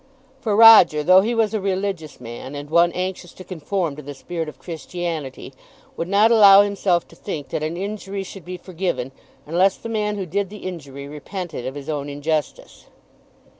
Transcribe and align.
For 0.39 0.55
Roger, 0.55 1.03
though 1.03 1.21
he 1.21 1.35
was 1.35 1.53
a 1.53 1.61
religious 1.61 2.19
man, 2.19 2.55
and 2.55 2.71
one 2.71 2.91
anxious 2.93 3.33
to 3.33 3.43
conform 3.43 3.95
to 3.97 4.01
the 4.01 4.15
spirit 4.15 4.49
of 4.49 4.57
Christianity, 4.57 5.53
would 5.95 6.07
not 6.07 6.31
allow 6.31 6.63
himself 6.63 7.07
to 7.09 7.15
think 7.15 7.49
that 7.49 7.61
an 7.61 7.77
injury 7.77 8.23
should 8.23 8.43
be 8.43 8.57
forgiven 8.57 9.11
unless 9.45 9.77
the 9.77 9.89
man 9.89 10.15
who 10.15 10.25
did 10.25 10.49
the 10.49 10.65
injury 10.67 11.07
repented 11.07 11.67
of 11.67 11.75
his 11.75 11.87
own 11.87 12.09
injustice. 12.09 12.87